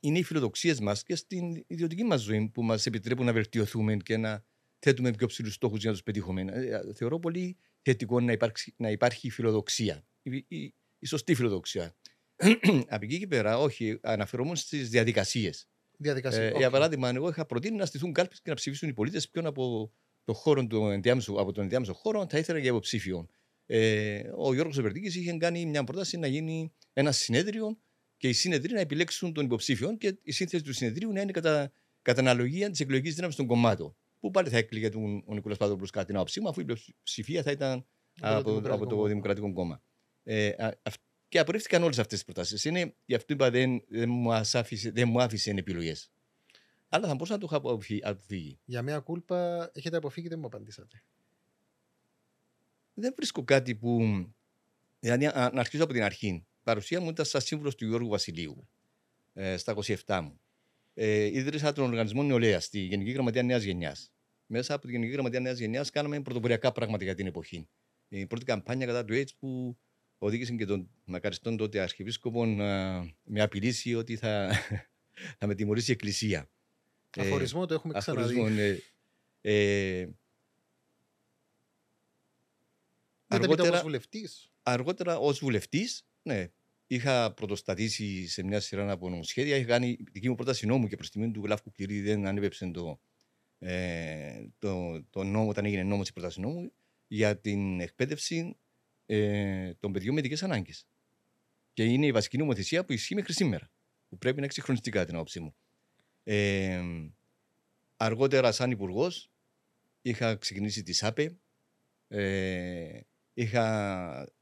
[0.00, 4.16] είναι οι φιλοδοξίες μας και στην ιδιωτική μας ζωή που μας επιτρέπουν να βελτιωθούμε και
[4.16, 4.44] να
[4.78, 6.42] θέτουμε πιο ψηλούς στόχους για να τους πετύχουμε.
[6.42, 10.04] Ε, θεωρώ πολύ θετικό να, υπάρξει, να υπάρχει φιλοδοξία.
[10.22, 11.96] Η, η, η σωστή φιλοδοξία.
[12.94, 15.68] Από εκεί και πέρα, όχι, αναφερόμουν στις διαδικασίες.
[16.02, 19.46] Ε, Για παράδειγμα, εγώ είχα προτείνει να στηθούν κάλπες και να ψηφίσουν οι πολίτες ποιον
[19.46, 19.92] από,
[20.24, 23.28] το χώρο του ενδιάμεσου, από τον ενδιάμεσο χώρο θα ήθελα για υποψήφιο.
[23.66, 27.78] Ε, ο Γιώργος Ζεμπερτίκη είχε κάνει μια πρόταση να γίνει ένα συνέδριο
[28.16, 31.72] και οι συνεδροί να επιλέξουν τον υποψήφιο και η σύνθεση του συνεδρίου να είναι κατά,
[32.02, 33.96] κατά αναλογία της εκλογικής δύναμης των κομμάτων.
[34.18, 37.42] Που πάλι θα έκλειγε τον, ο Νικόλας Παδόπουλο κατά την άποψή μου, αφού η πλειοψηφία
[37.42, 37.86] θα ήταν
[38.20, 39.82] από, από, από το Δημοκρατικό Κόμμα.
[40.22, 40.50] Ε,
[41.30, 42.64] και απορρίφθηκαν όλες αυτές τις προτάσεις.
[42.64, 46.10] Είναι γι' αυτό είπα δεν, δεν, μου άφησε, δεν μου άφησε επιλογές.
[46.88, 47.56] Αλλά θα μπορούσα να το είχα
[48.10, 48.58] αποφύγει.
[48.64, 51.02] Για μια κούλπα έχετε αποφύγει, δεν μου απαντήσατε.
[52.94, 54.00] Δεν βρίσκω κάτι που.
[55.00, 56.28] Δηλαδή, να αρχίσω από την αρχή.
[56.28, 58.68] Η παρουσία μου ήταν σαν σύμβουλος του Γιώργου Βασιλείου
[59.32, 59.74] ε, στα
[60.06, 60.40] 27 μου.
[60.94, 64.12] ε, ίδρυσα τον Οργανισμό Νεολαίας στη Γενική Γραμματεία Νέας Γενιάς.
[64.46, 67.68] Μέσα από τη Γενική Γραμματεία Νέας Γενιάς κάναμε πρωτοποριακά πράγματα για την εποχή.
[68.08, 69.78] Η πρώτη καμπάνια κατά του AIDS που
[70.22, 74.52] οδήγησε και τον μακαριστόν τότε Αρχιεπίσκοπο να με απειλήσει ότι θα,
[75.38, 76.50] θα με τιμωρήσει η Εκκλησία.
[77.18, 78.40] Αφορισμό το έχουμε ξαναδεί.
[78.42, 78.76] ναι.
[79.40, 80.08] Ε,
[83.26, 84.52] αργότερα, ως βουλευτής.
[84.62, 86.48] Αργότερα ως βουλευτής, ναι.
[86.86, 89.56] Είχα πρωτοστατήσει σε μια σειρά από νομοσχέδια.
[89.56, 93.00] Είχα κάνει δική μου πρόταση νόμου και προς τιμή του Γλάφκου Κυρί δεν ανέβεψε το,
[93.58, 96.72] ε, το, το νόμο όταν έγινε νόμος η πρόταση νόμου
[97.06, 98.56] για την εκπαίδευση
[99.12, 100.86] ε, των παιδιών με ειδικές ανάγκες.
[101.72, 103.70] Και είναι η βασική νομοθεσία που ισχύει μέχρι σήμερα.
[104.08, 105.54] Που πρέπει να εξυγχρονιστεί κατά την άποψή μου.
[106.24, 106.82] Ε,
[107.96, 109.30] αργότερα, σαν υπουργός,
[110.02, 111.38] είχα ξεκινήσει τη ΣΑΠΕ.
[112.08, 113.00] Ε,
[113.34, 114.32] είχα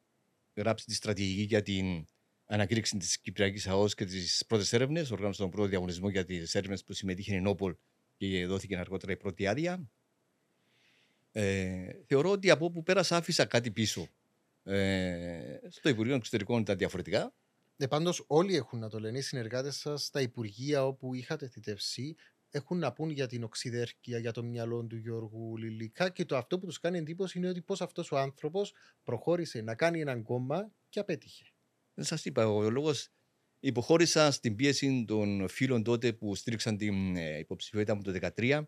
[0.54, 2.06] γράψει τη στρατηγική για την
[2.46, 5.10] ανακήρυξη της Κυπριακής ΑΟΣ και τις πρώτες έρευνες.
[5.10, 7.76] Οργάνωσα τον πρώτο διαγωνισμό για τις έρευνες που συμμετείχε η Νόπολ
[8.16, 9.90] και δόθηκε αργότερα η πρώτη άδεια.
[11.32, 14.08] Ε, θεωρώ ότι από όπου πέρασα άφησα κάτι πίσω.
[14.68, 17.34] Ε, στο Υπουργείο Εξωτερικών ήταν διαφορετικά.
[17.76, 22.16] Ε, Πάντως, όλοι έχουν να το λένε οι συνεργάτες σας στα Υπουργεία όπου είχατε θητευσεί
[22.50, 26.58] έχουν να πούν για την οξυδέρκεια, για το μυαλό του Γιώργου Λιλικά και το αυτό
[26.58, 28.72] που τους κάνει εντύπωση είναι ότι πώς αυτός ο άνθρωπος
[29.02, 31.44] προχώρησε να κάνει έναν κόμμα και απέτυχε.
[31.94, 33.08] Δεν σας είπα, ο λόγος
[33.60, 38.62] υποχώρησα στην πίεση των φίλων τότε που στήριξαν την ε, υποψηφιότητα μου το 2013,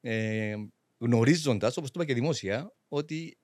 [0.00, 0.54] ε,
[0.98, 3.38] γνωρίζοντας, όπως το είπα και δημόσια, ότι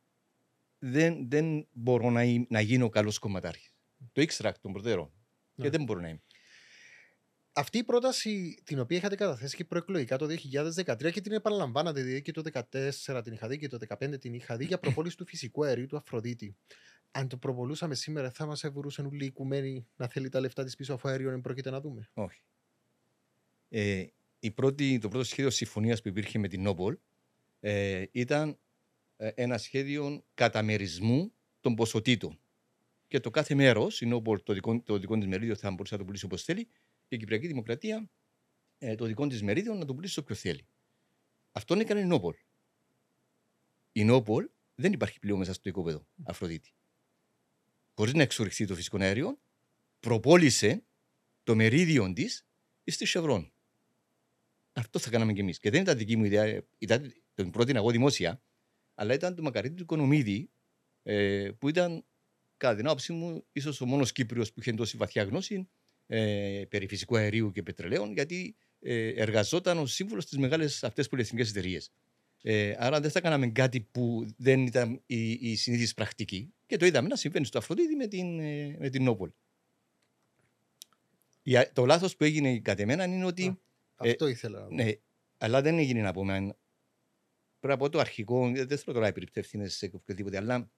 [0.81, 3.75] δεν, δεν μπορώ να, να γίνω καλός κομματάρχης.
[4.13, 5.13] Το ήξερα εκ των προτέρων.
[5.57, 5.71] Και ναι.
[5.71, 6.23] δεν μπορώ να είμαι.
[7.53, 12.23] Αυτή η πρόταση την οποία είχατε καταθέσει και προεκλογικά το 2013 και την επαναλαμβάνατε, δηλαδή
[12.23, 15.27] και το 2014 την είχα δει και το 2015 την είχα δει για προπόληση του
[15.27, 16.57] φυσικού αερίου του Αφροδίτη.
[17.11, 20.77] Αν το προπολούσαμε σήμερα, θα μας έβουρούσαν όλοι οι οικουμένοι να θέλει τα λεφτά της
[20.77, 22.43] πίσω αφού αέριο δεν πρόκειται να δούμε; Όχι.
[23.69, 24.07] Ε,
[24.39, 26.99] η πρώτη, το πρώτο σχέδιο συμφωνίας που υπήρχε με την Νόμπολ
[27.61, 28.55] ε, ήταν ε,
[29.21, 32.41] ένα σχέδιο καταμερισμού των ποσοτήτων.
[33.09, 36.01] Και το κάθε μέρος, η Νόμπολ, το δικό, το δικό της μερίδιο θα μπορούσε να
[36.01, 36.65] το πουλήσει όπως θέλει,
[37.09, 38.11] και η Κυπριακή Δημοκρατία
[38.79, 40.67] ε, το δικό της μερίδιο να το πουλήσει όποιο θέλει.
[41.53, 42.35] Αυτόν έκανε η Νόμπολ.
[43.93, 46.73] Η Νόμπολ δεν υπάρχει πλέον μέσα στο οικόπεδο Αφροδίτη.
[47.95, 49.39] Χωρίς να εξοριχθεί το φυσικό αέριο,
[50.01, 50.83] προπόλησε
[51.43, 52.47] το μερίδιο της
[52.85, 53.51] στη Chevron.
[54.73, 55.59] Αυτό θα κάναμε κι εμείς.
[55.59, 58.43] Και δεν ήταν δική μου ιδέα, ήταν την πρώτη εγώ δημόσια,
[59.01, 60.51] αλλά ήταν του Μακαρίτη του Οικονομίδη,
[61.03, 62.05] ε, που ήταν,
[62.57, 65.69] κατά την άποψή μου, ίσως ο μόνος Κύπριος που είχε τόση βαθιά γνώση
[66.07, 71.51] ε, περί φυσικού αερίου και πετρελαίων, γιατί ε, εργαζόταν ως σύμβουλος στις μεγάλες αυτές πολυεθνικές
[71.51, 71.93] εταιρείες.
[72.43, 76.53] Ε, άρα δεν θα κάναμε κάτι που δεν ήταν η, η συνήθι πρακτική.
[76.67, 79.35] Και το είδαμε να συμβαίνει στο Αφροδίτη με την, ε, με την Νόπολη.
[81.73, 83.47] Το λάθος που έγινε κατ' εμένα είναι ότι.
[83.47, 83.57] Α,
[83.97, 84.67] αυτό ήθελα.
[84.71, 84.91] Ναι,
[85.39, 86.57] αλλά δεν έγινε από μένα.
[87.61, 90.71] Πρέπει από το αρχικό, δεν θέλω τώρα επιπτεύθυνε σε οποιοδήποτε, αλλά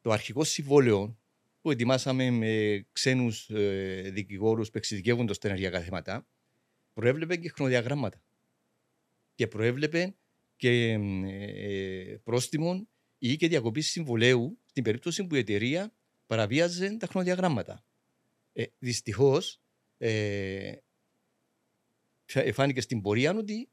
[0.00, 1.18] το αρχικό συμβόλαιο
[1.60, 6.26] που ετοιμάσαμε με ξένους ε, δικηγόρους που εξειδικεύονται στα ενεργειακά θέματα,
[6.92, 8.22] προέβλεπε και χρονοδιαγράμματα.
[9.34, 10.16] Και προέβλεπε
[10.56, 10.92] και
[11.26, 15.92] ε, πρόστιμο ή και διακοπή συμβολέου στην περίπτωση που η εταιρεία
[16.26, 17.84] παραβίαζε τα χρονοδιαγράμματα.
[18.52, 19.60] Ε, Δυστυχώς,
[19.98, 20.72] ε,
[22.52, 23.68] φάνηκε στην πορεία ότι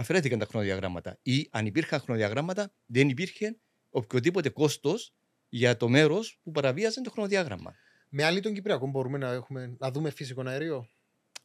[0.00, 1.18] αφαιρέθηκαν τα χρονοδιαγράμματα.
[1.22, 3.58] Ή αν υπήρχαν χρονοδιαγράμματα, δεν υπήρχε
[3.90, 5.14] οποιοδήποτε κόστος
[5.48, 7.74] για το μέρος που παραβίαζε το χρονοδιάγραμμα.
[8.08, 10.88] Με άλλη των Κυπριακών μπορούμε να, έχουμε, να δούμε φυσικό αέριο;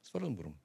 [0.02, 0.56] Ασφαλώ μπορούμε.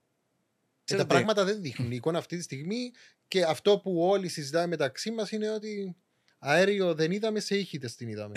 [0.85, 1.92] Και τα πράγματα δεν δείχνουν.
[1.92, 2.90] Η εικόνα αυτή τη στιγμή
[3.29, 5.96] και αυτό που όλοι συζητάμε μεταξύ μας είναι ότι
[6.38, 8.35] αέριο δεν είδαμε, σε ήχητες την είδαμε.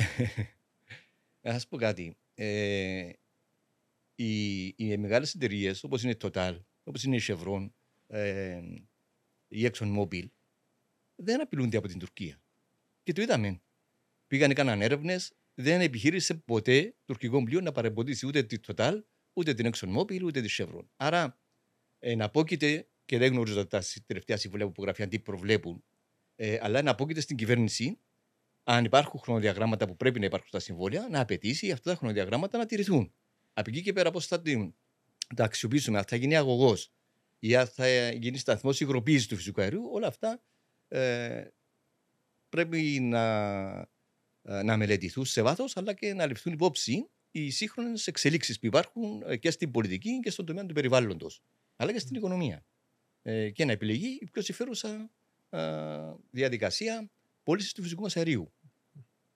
[1.42, 2.18] Να σας πω κάτι.
[2.36, 3.10] Ε,
[4.16, 7.70] οι, οι μεγάλες εταιρείες όπως είναι η Total, όπως είναι η Chevron,
[8.08, 8.60] ε,
[9.54, 10.26] η ExxonMobil,
[11.16, 12.42] δεν απειλούνται από την Τουρκία.
[13.04, 13.62] Και το είδαμε
[14.28, 19.00] πήγαν, έκαναν έρευνες, δεν επιχείρησε ποτέ τουρκικό πλοίο να παρεμποδίσει ούτε τη Total,
[19.34, 20.86] ούτε την ExxonMobil, ούτε τη Chevron.
[20.96, 21.40] Άρα,
[22.00, 25.84] εναπόκειται, και δεν γνωρίζω τα τελευταία συμβουλία που υπογραφεί τι προβλέπουν,
[26.36, 28.00] ε, αλλά εναπόκειται στην κυβέρνηση,
[28.64, 32.66] αν υπάρχουν χρονοδιαγράμματα που πρέπει να υπάρχουν στα συμβόλαια, να απαιτήσει αυτά τα χρονοδιαγράμματα να
[32.66, 33.14] τηρηθούν.
[33.54, 34.42] Από εκεί και πέρα, πώς θα
[35.36, 36.92] τα αξιοποιήσουμε, αν θα γίνει αγωγός
[37.46, 40.42] ή αν θα γίνει σταθμός υγροποίησης του φυσικού αερίου, όλα αυτά
[40.88, 41.44] ε,
[42.50, 43.24] πρέπει να
[44.44, 49.24] ε, να μελετηθούν σε βάθος, αλλά και να ληφθούν υπόψη οι σύγχρονες εξελίξεις που υπάρχουν
[49.26, 51.44] ε, και στην πολιτική και στον τομέα του περιβάλλοντος,
[51.76, 52.66] αλλά και στην οικονομία.
[53.22, 55.10] Ε, και να επιλεγεί η πιο συμφέρουσα
[56.32, 57.10] διαδικασία
[57.44, 58.54] πώλησης του φυσικού μας αερίου.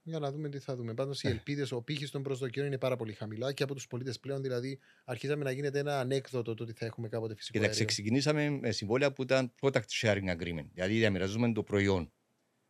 [0.08, 0.94] Για να δούμε τι θα δούμε.
[0.94, 4.20] Πάντως οι ελπίδες, ο πύχης των προσδοκιών είναι πάρα πολύ χαμηλά και από τους πολίτες
[4.20, 4.42] πλέον.
[4.42, 7.94] Δηλαδή, αρχίσαμε να γίνεται ένα ανέκδοτο το ότι θα έχουμε κάποτε φυσικό Κοίταξε, αέριο.
[7.94, 10.66] ξεκινήσαμε με συμβόλαια που ήταν product sharing agreement.
[10.74, 12.12] Δηλαδή διαμοιραζούμε το προϊόν.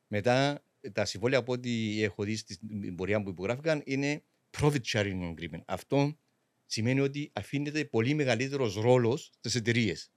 [0.08, 4.24] Μετά τα συμβόλαια από ό,τι έχω δει στην πορεία που υπογράφηκαν είναι
[4.60, 5.62] profit sharing agreement.
[5.66, 6.18] Αυτό
[6.66, 10.12] σημαίνει ότι αφήνεται πολύ μεγαλύτερος ρόλος στις εταιρείες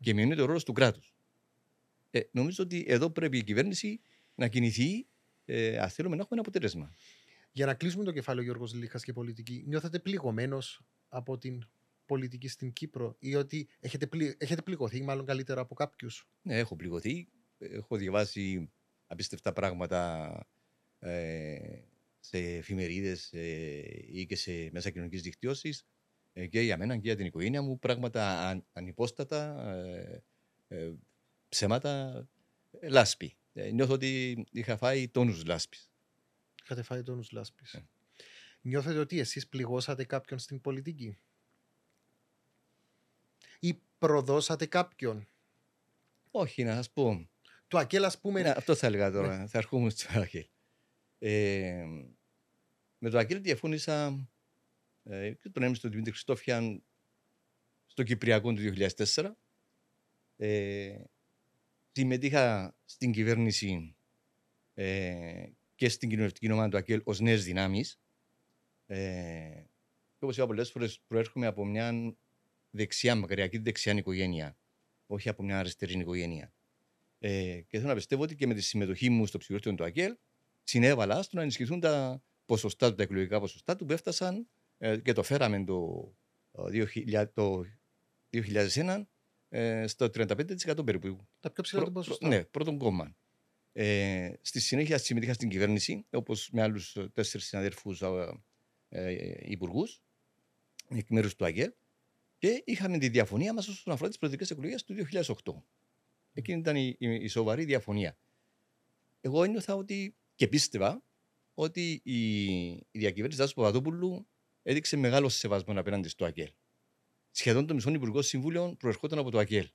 [0.00, 1.14] και μειώνεται ο ρόλος του κράτους.
[2.10, 4.00] Ε, νομίζω ότι εδώ πρέπει η κυβέρνηση
[4.34, 5.06] να κινηθεί
[5.50, 6.94] ε, αν θέλουμε να έχουμε ένα αποτέλεσμα.
[7.52, 11.68] Για να κλείσουμε το κεφάλαιο Γιώργος Λίχας και πολιτική, νιώθετε πληγωμένος από την
[12.06, 14.36] πολιτική στην Κύπρο ή ότι έχετε, πλη...
[14.38, 17.28] έχετε πληγωθεί μάλλον καλύτερα από κάποιους; Ναι, έχω πληγωθεί.
[17.58, 18.70] Έχω διαβάσει
[19.06, 20.30] απίστευτα πράγματα
[20.98, 21.56] ε,
[22.20, 25.86] σε εφημερίδες ε, ή και σε μέσα κοινωνικής δικτύωσης
[26.32, 27.78] ε, και για μένα και για την οικογένεια μου.
[27.78, 30.22] Πράγματα αν, ανυπόστατα, ε,
[30.68, 30.92] ε,
[31.48, 32.24] ψέματα,
[32.80, 33.34] ε, λάσπη.
[33.62, 35.90] Ε, νιώθω ότι είχα φάει τόνους λάσπης.
[36.62, 37.74] Είχατε φάει τόνους λάσπης.
[37.74, 37.88] Ε.
[38.60, 41.18] Νιώθετε ότι εσείς πληγώσατε κάποιον στην πολιτική;
[43.60, 45.26] Ή προδώσατε κάποιον;
[46.30, 47.28] Όχι, να σας πω.
[47.68, 48.42] Το Ακέλ, ας πούμε.
[48.42, 49.46] Ναι, αυτό θα έλεγα τώρα.
[49.46, 50.46] Θα αρχούμε στο Ακέλ.
[51.18, 51.84] Ε,
[52.98, 54.28] με το Ακέλ διαφώνησα
[55.04, 56.82] ε, και τον έμεινε τον Δημήτρη Χριστόφιαν
[57.86, 59.30] στο Κυπριακό του 2004.
[60.36, 60.98] Ε,
[61.92, 63.96] συμμετείχα στην κυβέρνηση
[64.74, 68.00] ε, και στην κοινωνική ομάδα του ΑΚΕΛ ως νέες δυνάμεις.
[68.86, 69.64] Ε,
[70.18, 72.14] και όπως είπα πολλές φορές προέρχομαι από μια
[72.70, 74.56] δεξιά, μακριακή δεξιά οικογένεια,
[75.06, 76.52] όχι από μια αριστερή οικογένεια.
[77.18, 80.16] Ε, και θέλω να πιστεύω ότι και με τη συμμετοχή μου στο ψηφοδέλτιο του ΑΚΕΛ
[80.64, 84.48] συνέβαλα στο να ενισχυθούν τα ποσοστά του, τα εκλογικά ποσοστά του που έφτασαν
[84.78, 86.10] ε, και το φέραμε το,
[86.72, 87.62] ε, 2000, το
[88.32, 89.02] 2001
[89.50, 91.26] ε, στο 35% περίπου.
[91.40, 92.28] Τα πιο ψηλά Πρω- του ποσοστά.
[92.28, 93.16] Ναι, πρώτον κόμμα.
[93.72, 97.94] Ε, στη συνέχεια συμμετείχα στην κυβέρνηση, όπως με άλλους τέσσερις συναδέλφου
[98.88, 100.02] ε, υπουργούς,
[100.88, 101.72] εκ μέρους του ΑΓΕΛ,
[102.38, 104.94] και είχαμε τη διαφωνία μας όσον αφορά τις προεδρικές εκλογές του
[105.44, 105.62] 2008.
[106.32, 108.18] Εκείνη ήταν η, η, η σοβαρή διαφωνία.
[109.20, 111.02] Εγώ ένιωθα ότι και πίστευα
[111.54, 114.26] ότι η, η διακυβέρνηση Τάσου Παπαδόπουλου
[114.62, 116.50] έδειξε μεγάλο σεβασμό απέναντι στο ΑΚΕΛ.
[117.30, 119.68] Σχεδόν το μισό Υπουργός Συμβούλιο προερχόταν από το ΑΚΕΛ.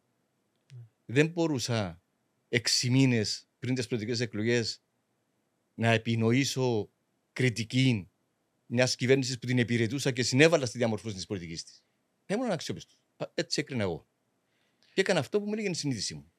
[1.06, 2.02] Δεν μπορούσα
[2.50, 4.82] έξι μήνες πριν τις προεδρικές εκλογές
[5.74, 6.90] να επινοήσω
[7.34, 8.10] κριτική
[8.66, 11.84] μιας κυβέρνησης που την υπηρετούσα και συνέβαλα στη διαμορφώση της πολιτικής της.
[12.26, 12.96] Ήμουν αξιόπιστο.
[13.34, 14.08] Έτσι έκρινα εγώ.
[14.94, 16.32] Και έκανα αυτό που μου έλεγε η συνείδησή μου.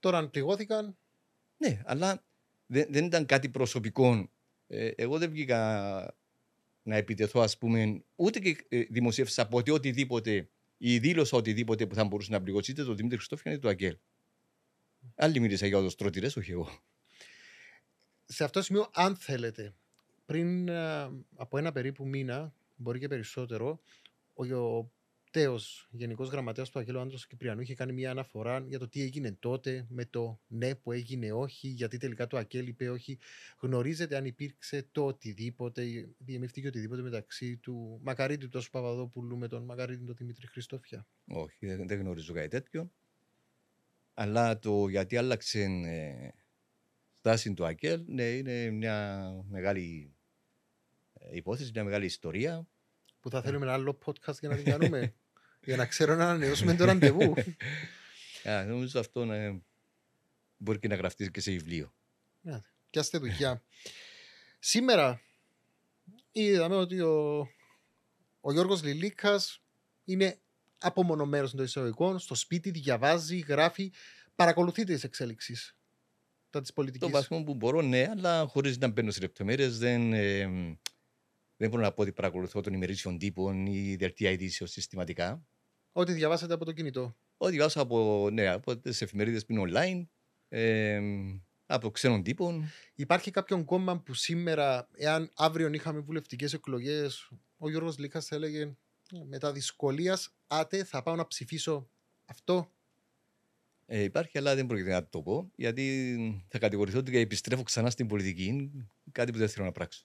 [0.00, 0.96] Τώρα, αν πληγώθηκαν,
[1.56, 2.24] Ναι, αλλά
[2.66, 4.30] δεν, δεν ήταν κάτι προσωπικό.
[4.66, 6.16] Ε, εγώ δεν βγήκα
[6.84, 11.94] να επιτεθώ, ας πούμε, ούτε και ε, δημοσίευσα από ότι οτιδήποτε ή δήλωσα οτιδήποτε που
[11.94, 13.96] θα μπορούσε να πληγώσει είτε το Δημήτρη Χριστόφιαν είτε το Αγγέλ.
[15.14, 16.68] Άλλοι μίλησα για οδοστρωτήρε, όχι εγώ.
[18.24, 19.74] σε αυτό το σημείο, αν θέλετε,
[20.26, 23.80] πριν ε, από ένα περίπου μήνα, μπορεί και περισσότερο,
[24.34, 24.44] ο,
[25.34, 25.58] ο Τέο,
[25.90, 29.86] Γενικός Γραμματέας του Αγγέλου Άντρος Κυπριανού, είχε κάνει μια αναφορά για το τι έγινε τότε
[29.88, 33.18] με το ναι που έγινε όχι, γιατί τελικά το ΑΚΕΛ είπε όχι.
[33.60, 35.82] Γνωρίζετε αν υπήρξε το οτιδήποτε,
[36.18, 41.66] διεμήφθηκε οτιδήποτε μεταξύ του Μακαρίτη του Τάσου Παπαδόπουλου με τον Μακαρίτη τον Δημήτρη Χριστόφια; Όχι,
[41.66, 42.90] δεν, δεν γνωρίζω κάτι τέτοιο.
[44.14, 46.28] Αλλά το γιατί άλλαξε ε,
[47.12, 50.14] στάση του Αγγέλ, ναι, είναι μια μεγάλη
[51.12, 52.68] ε, υπόθεση, μια μεγάλη ιστορία.
[53.20, 55.14] Που θα θέλουμε ένα άλλο podcast για να την κάνουμε;
[55.64, 57.34] για να ξέρω να ανανεώσουμε το ραντεβού.
[58.48, 59.62] Α, νομίζω αυτό ε,
[60.56, 61.94] μπορεί και να γραφτείς και σε βιβλίο.
[62.90, 63.62] Πιάστε δουλειά.
[64.58, 65.20] Σήμερα
[66.32, 67.38] είδαμε ότι ο,
[68.40, 69.62] ο Γιώργος Λιλίκας
[70.04, 70.38] είναι
[70.78, 73.92] απομονωμένος των εισαγωγικών, στο σπίτι, διαβάζει, γράφει,
[74.34, 75.76] παρακολουθεί τις εξέλιξεις
[76.54, 77.10] τα της Το πολιτικής.
[77.10, 80.46] βαθμό που μπορώ, ναι, αλλά χωρίς να μπαίνω σε λεπτομέρειες, δεν, ε,
[81.56, 85.46] δεν μπορώ να πω ότι παρακολουθώ τον ημερήσιον τύπων ή δελτία ειδήσεων συστηματικά.
[85.96, 87.16] Ό,τι διαβάσατε από το κινητό.
[87.36, 90.06] Ό,τι διαβάζω από, ναι, από τις εφημερίδες που είναι online,
[90.48, 91.00] ε,
[91.66, 92.64] από ξένων τύπων.
[92.94, 98.60] Υπάρχει κάποιον κόμμα που σήμερα, εάν αύριο είχαμε βουλευτικές εκλογές, ο Γιώργος Λίκας θα έλεγε
[98.60, 101.88] «Ε, μετά δυσκολίας, άτε θα πάω να ψηφίσω
[102.24, 102.70] αυτό.
[103.86, 108.06] Ε, υπάρχει, αλλά δεν πρόκειται να το πω, γιατί θα κατηγορηθώ ότι επιστρέφω ξανά στην
[108.06, 108.70] πολιτική.
[109.12, 110.04] Κάτι που δεν θέλω να πράξω.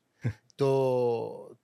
[0.55, 1.57] Το,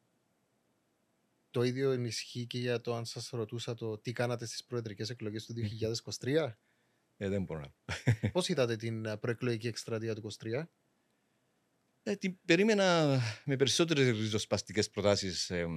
[1.55, 5.45] το ίδιο ενισχύει και για το αν σας ρωτούσα το τι κάνατε στις προεδρικές εκλογές
[5.45, 5.53] του
[6.19, 6.53] 2023.
[7.17, 10.63] Ε, δεν μπορώ να Πώς είδατε την ε, προεκλογική εκστρατεία του 2023.
[12.03, 15.67] Ε, την περίμενα με περισσότερες ριζοσπαστικές προτάσεις ε,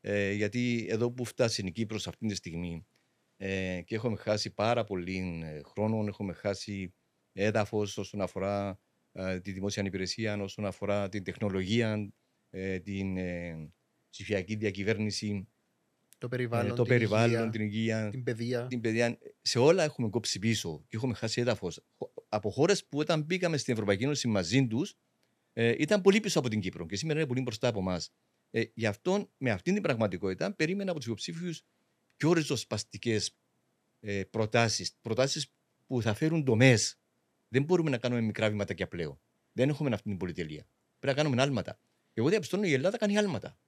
[0.00, 2.86] ε, γιατί εδώ που φτάσει η Κύπρος αυτή τη στιγμή
[3.36, 6.94] ε, και έχουμε χάσει πάρα πολύ ε, χρόνο, έχουμε χάσει
[7.32, 8.80] έδαφος όσον αφορά
[9.12, 12.12] ε, τη δημόσια υπηρεσία, όσον αφορά την τεχνολογία,
[12.50, 13.72] ε, την ε,
[14.18, 15.48] ψηφιακή διακυβέρνηση,
[16.18, 18.66] Το ε, περιβάλλον, το την περιβάλλον, υγεία, την υγεία, την παιδεία.
[18.66, 19.18] την παιδεία.
[19.42, 21.84] Σε όλα έχουμε κόψει πίσω και έχουμε χάσει έδαφος.
[22.28, 24.94] Από χώρες που όταν μπήκαμε στην Ευρωπαϊκή Ένωση μαζί τους,
[25.52, 28.12] ε, ήταν πολύ πίσω από την Κύπρο και σήμερα είναι πολύ μπροστά από εμάς.
[28.50, 31.62] Ε, γι' αυτό, με αυτήν την πραγματικότητα, περίμενα από τους υποψήφιους
[32.16, 33.36] πιο ριζοσπαστικές
[34.00, 34.94] ε, προτάσεις.
[35.00, 35.52] Προτάσεις
[35.86, 36.78] που θα φέρουν δομέ.
[37.48, 39.20] Δεν μπορούμε να κάνουμε μικρά βήματα πλέον.
[39.52, 40.66] Δεν έχουμε αυτή την πολυτελεία.
[40.98, 41.80] Πρέπει να κάνουμε άλματα.
[42.12, 43.58] Εγώ διαπιστώνω η Ελλάδα κάνει άλματα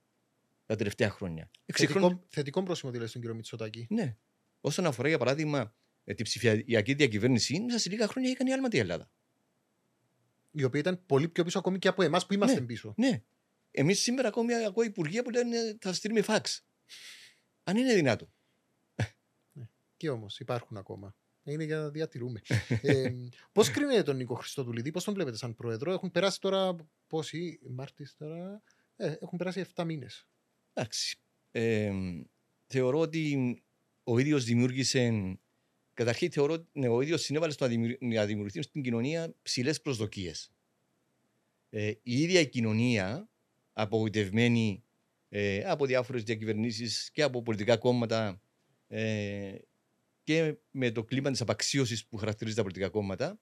[0.71, 1.51] τα τελευταία χρόνια.
[1.67, 3.87] Εξυγχρονι- Θετικό, θετικό πρόσημο δηλαδή στον κύριο Μητσοτάκη.
[3.91, 4.17] ναι.
[4.61, 8.77] Όσον αφορά, για παράδειγμα, ε, την ψηφιακή διακυβέρνηση, μέσα σε λίγα χρόνια έχει κάνει άλματα
[8.77, 9.11] η Ελλάδα.
[10.51, 12.67] Η οποία ήταν πολύ πιο πίσω ακόμη και από εμάς που είμαστε Ναι.
[12.67, 12.95] πίσω.
[12.97, 13.23] Ναι.
[13.71, 16.67] Εμείς σήμερα ακόμη ακούω υπουργεία που λένε θα στείλουμε φάξ.
[17.65, 18.33] Αν είναι δυνατό.
[19.97, 21.15] Και όμως υπάρχουν ακόμα.
[21.43, 22.41] Είναι για να διατηρούμε.
[22.83, 23.13] ε,
[23.53, 26.77] Πώς κρίνετε τον Νίκο Χριστοδουλίδη, πώς τον βλέπετε σαν πρόεδρο, Έχουν περάσει τώρα.
[27.07, 28.63] Πόσοι, Μάρτης τώρα.
[28.97, 30.29] Ε, έχουν περάσει 7 μήνες.
[30.73, 31.19] Εντάξει.
[31.51, 31.93] Ε,
[32.67, 33.55] θεωρώ ότι
[34.05, 35.39] ο ίδιος δημιούργησε.
[35.95, 39.81] Καταρχήν, θεωρώ ότι ναι, ο ίδιος συνέβαλε στο να δημιουργ- να δημιουργηθούν στην κοινωνία ψηλές
[39.81, 40.53] προσδοκίες.
[41.71, 43.29] Ε, η ίδια η κοινωνία,
[43.73, 44.85] απογοητευμένη
[45.29, 48.43] ε, από διάφορες διακυβερνήσεις και από πολιτικά κόμματα
[48.87, 49.55] ε,
[50.23, 53.41] και με το κλίμα της απαξίωσης που χαρακτηρίζει τα πολιτικά κόμματα,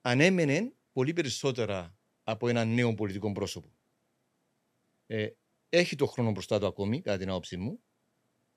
[0.00, 3.68] ανέμενε πολύ περισσότερα από έναν νέο πολιτικό πρόσωπο.
[5.06, 5.28] Ε,
[5.74, 7.82] έχει το χρόνο μπροστά του ακόμη, κατά την άποψή μου.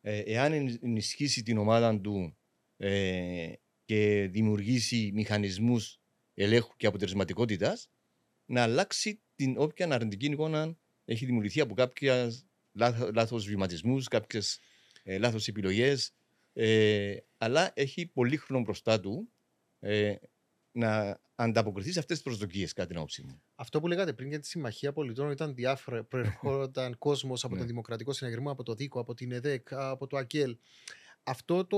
[0.02, 2.38] Ε, εάν εν- ενισχύσει την ομάδα του
[2.78, 3.54] ε,
[3.86, 6.00] και δημιουργήσει μηχανισμούς
[6.34, 7.90] ελέγχου και αποτελεσματικότητας,
[8.46, 12.32] να αλλάξει την όποια αρνητική εικόνα έχει δημιουργηθεί από κάποια
[12.72, 14.60] λάθο, λάθος βηματισμούς, κάποιες
[15.04, 16.14] ε, λάθος επιλογές,
[16.54, 19.30] ε, αλλά έχει πολύ χρόνο μπροστά του
[19.80, 20.16] ε,
[20.76, 23.42] να ανταποκριθείς σε αυτές τις προσδοκίες, κατά την άποψή μου.
[23.56, 26.04] Αυτό που λέγατε πριν για τη Συμμαχία Πολιτών ήταν διάφορα.
[26.10, 27.60] Προερχόταν κόσμος από Ναι.
[27.60, 30.58] τον Δημοκρατικό Συναγερμό, από το ΔΙΚΟ, από την ΕΔΕΚ, από το ΑΚΕΛ.
[31.24, 31.78] Αυτό το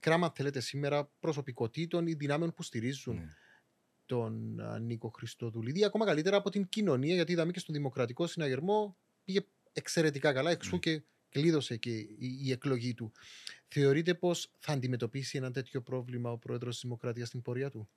[0.00, 3.34] κράμα, αν θέλετε, σήμερα προσωπικότητων ή δυνάμεων που στηρίζουν Ναι.
[4.06, 8.96] τον α, Νίκο Χριστοδουλίδη, ακόμα καλύτερα από την κοινωνία, γιατί είδαμε και στο Δημοκρατικό Συναγερμό
[9.24, 9.40] πήγε
[9.72, 10.78] εξαιρετικά καλά, εξού Ναι.
[10.78, 13.12] και κλείδωσε και η, η εκλογή του.
[13.68, 17.88] Θεωρείτε πως θα αντιμετωπίσει ένα τέτοιο πρόβλημα ο πρόεδρος της Δημοκρατίας στην πορεία του,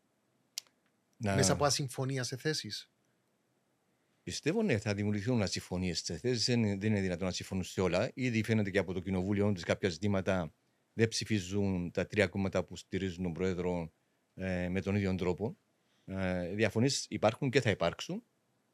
[1.23, 2.89] Να- μέσα από ασυμφωνία σε θέσεις.
[4.23, 6.45] Πιστεύω ναι, θα δημιουργηθούν ασυμφωνίες στι θέσεις.
[6.45, 8.11] Δεν, δεν είναι δυνατόν να συμφωνούν σε όλα.
[8.13, 10.53] Ήδη φαίνεται και από το κοινοβούλιο ότι κάποια ζητήματα
[10.93, 13.93] δεν ψηφίζουν τα τρία κόμματα που στηρίζουν τον Πρόεδρο
[14.33, 15.57] ε, με τον ίδιο τρόπο.
[16.05, 18.23] Ε, Διαφωνίες υπάρχουν και θα υπάρξουν.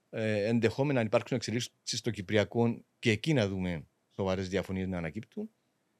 [0.09, 5.49] Ε, ενδεχόμενα να υπάρξουν εξελίξεις στο Κυπριακό και εκεί να δούμε σοβαρές διαφωνίες να ανακύπτουν.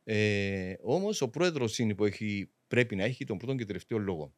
[0.03, 4.36] Ε, Όμως ο Πρόεδρος είναι που έχει, πρέπει να έχει τον πρώτο και τελευταίο λόγο.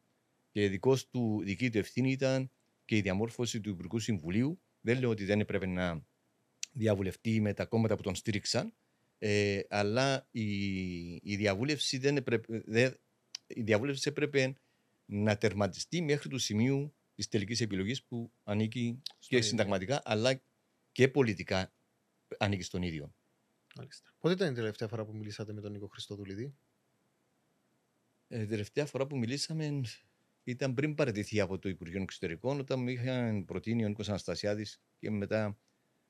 [0.50, 2.50] Και δικός του, δική του ευθύνη ήταν
[2.84, 4.60] και η διαμόρφωση του Υπουργικού Συμβουλίου.
[4.80, 6.04] Δεν λέω ότι δεν έπρεπε να
[6.72, 8.74] διαβουλευτεί με τα κόμματα που τον στήριξαν,
[9.18, 10.44] ε, αλλά η,
[11.14, 13.00] η, διαβούλευση δεν έπρεπε, δεν-
[13.46, 14.54] η διαβούλευση έπρεπε
[15.06, 19.48] να τερματιστεί μέχρι του σημείου της τελικής επιλογής που ανήκει και ίδιο.
[19.48, 20.42] συνταγματικά αλλά
[20.92, 21.72] και πολιτικά
[22.38, 23.14] ανήκει στον ίδιο.
[23.76, 24.14] Μάλιστα.
[24.18, 26.54] Πότε ήταν η τελευταία φορά που μιλήσατε με τον Νίκο Χριστοδουλίδη,
[28.32, 29.80] Ε, τελευταία φορά που μιλήσαμε
[30.44, 35.10] ήταν πριν παραιτηθεί από το Υπουργείο Εξωτερικών, όταν μου είχαν προτείνει ο Νίκος Αναστασιάδης και
[35.10, 35.58] μετά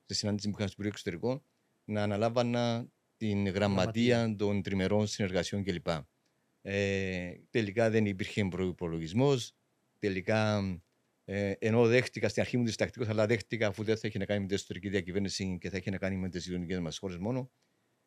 [0.05, 1.45] στη συνάντηση που είχαν στο Υπουργείο Εξωτερικών
[1.85, 5.87] να αναλάβανα την γραμματεία των τριμερών συνεργασιών κλπ.
[6.63, 9.35] Ε, τελικά δεν υπήρχε προπολογισμό.
[9.99, 10.63] Τελικά,
[11.25, 14.41] ε, ενώ δέχτηκα στην αρχή μου διστακτικό, αλλά δέχτηκα αφού δεν θα είχε να κάνει
[14.41, 17.51] με την εσωτερική διακυβέρνηση και θα είχε να κάνει με τις γειτονικές μας χώρες μόνο.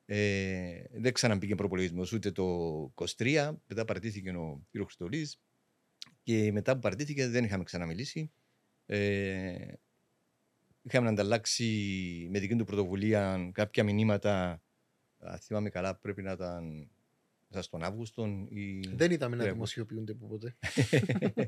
[0.05, 2.45] Ε, δεν ξαναμπήκε προπολογισμό ούτε το
[3.17, 3.51] 23.
[3.67, 4.77] Μετά παρατήθηκε ο κ.
[4.83, 5.29] Χριστολή.
[6.23, 8.31] Και μετά που παρατήθηκε δεν είχαμε ξαναμιλήσει.
[8.85, 9.73] Ε,
[10.81, 14.63] είχαμε ανταλλάξει με δική του πρωτοβουλία κάποια μηνύματα.
[15.19, 16.89] Αν θυμάμαι καλά, πρέπει να ήταν
[17.47, 18.47] μέσα στον Αύγουστο.
[18.49, 18.79] Ή...
[18.79, 20.55] Δεν είδαμε να Ναι, δημοσιοποιούνται που ποτέ.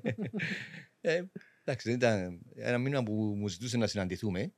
[1.02, 1.24] ε,
[1.64, 4.54] εντάξει, δεν ήταν ένα μήνυμα που μου ζητούσε να συναντηθούμε.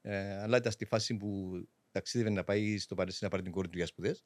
[0.00, 3.68] Ε, αλλά ήταν στη φάση που ταξίδευε να πάει στο Παρίσι να πάρει την κόρη
[3.68, 4.24] του για σπουδές.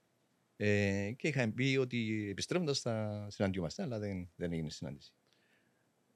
[0.56, 5.12] Ε, και είχαμε πει ότι επιστρέφοντας θα συναντιόμαστε, αλλά δεν, δεν έγινε συνάντηση.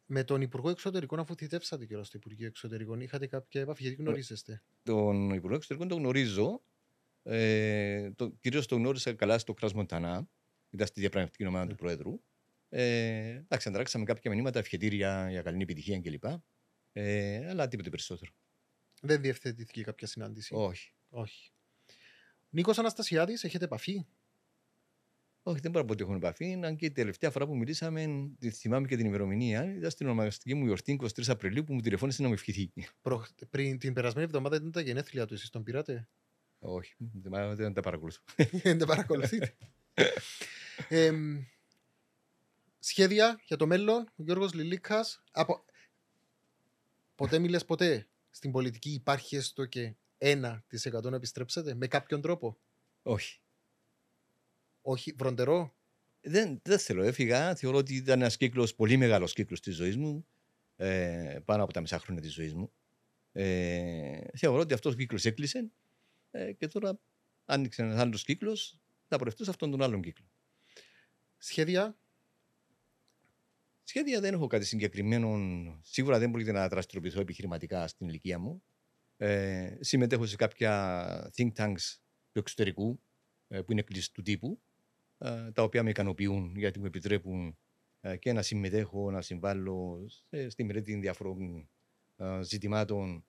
[0.06, 4.62] Με τον Υπουργό Εξωτερικών, αφού θητεύσατε κιόλας στο Υπουργείο Εξωτερικών, είχατε κάποια επαφή, γιατί γνωρίζεστε;
[4.82, 6.62] Τον Υπουργό Εξωτερικών τον γνωρίζω.
[7.22, 10.28] Ε, το, Κυρίως τον γνώρισα καλά στο Κράσ Μοντανά.
[10.70, 11.70] Ήταν στη διαπραγματευτική ομάδα Ναι.
[11.70, 12.20] του Πρόεδρου.
[12.68, 16.24] Ε, εντάξει, αντράξαμε κάποια μηνύματα, ευχετήρια για καλή επιτυχία κλπ.
[16.92, 18.32] Ε, αλλά τίποτε περισσότερο.
[19.00, 20.92] Δεν διευθετήθηκε κάποια συνάντηση; Όχι.
[21.08, 21.50] Όχι.
[22.48, 24.06] Νίκος Αναστασιάδης, έχετε επαφή;
[25.48, 26.60] Όχι, δεν μπορώ να πω ότι έχουμε επαφή.
[26.64, 30.54] Αν και η τελευταία φορά που μιλήσαμε, τη θυμάμαι και την ημερομηνία, ήταν στην ονομαστική
[30.54, 32.72] μου γιορτή 23 Απριλίου που μου τηλεφώνησε να με ευχηθεί.
[33.02, 33.26] Προ...
[33.50, 36.08] Πριν την περασμένη εβδομάδα ήταν τα γενέθλια του, εσείς τον πήρατε;
[36.58, 38.20] Όχι, δεν, δεν τα παρακολουθώ.
[38.62, 39.56] δεν τα παρακολουθείτε.
[40.88, 41.12] ε,
[42.78, 45.22] σχέδια για το μέλλον, ο Γιώργος Λιλίκας.
[45.30, 45.64] Από...
[47.14, 50.60] Ποτέ μιλες ποτέ στην πολιτική υπάρχει έστω και 1%
[51.02, 52.58] να επιστρέψετε με κάποιον τρόπο;
[53.02, 53.40] Όχι.
[54.88, 55.76] Όχι, βροντερό.
[56.20, 57.54] Δεν, δεν θέλω, έφυγα.
[57.54, 60.26] Θεωρώ ότι ήταν ένας κύκλος, πολύ μεγάλος κύκλος της ζωής μου.
[60.76, 62.72] Ε, πάνω από τα μισά χρόνια της ζωής μου.
[63.32, 65.70] Ε, θεωρώ ότι αυτός ο κύκλος έκλεισε
[66.30, 67.00] ε, και τώρα
[67.44, 68.80] άνοιξε ένας άλλος κύκλος.
[69.08, 70.26] Θα πορευτώ σε αυτόν τον άλλον κύκλο.
[71.38, 71.98] Σχέδια;
[73.82, 75.38] Σχέδια δεν έχω κάτι συγκεκριμένο.
[75.82, 78.62] Σίγουρα δεν μπορείτε να δραστηριοποιηθώ επιχειρηματικά στην ηλικία μου.
[79.16, 81.98] Ε, συμμετέχω σε κάποια think tanks
[82.32, 83.00] του εξωτερικού
[83.48, 84.60] ε, που είναι κλειστού τύπου ε,
[85.52, 87.56] τα οποία με ικανοποιούν γιατί μου επιτρέπουν
[88.00, 90.06] ε, και να συμμετέχω, να συμβάλλω
[90.48, 91.68] στη μελέτη διαφορών
[92.16, 93.24] ε, ζητημάτων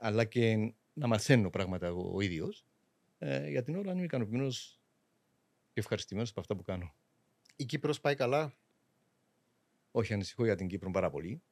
[0.00, 2.66] αλλά και να μαθαίνω πράγματα ο, ο ίδιος.
[3.48, 4.80] Για την ώρα είμαι ικανοποιημένος
[5.72, 6.94] και ευχαριστημένος από αυτά που κάνω.
[7.56, 8.56] Η Κύπρος πάει καλά;
[9.90, 11.42] Όχι, ανησυχώ για την Κύπρο πάρα πολύ.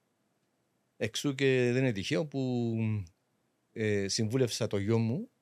[0.96, 2.74] Εξού και δεν είναι τυχαίο που
[3.72, 5.33] ε, συμβούλευσα το γιο μου ε,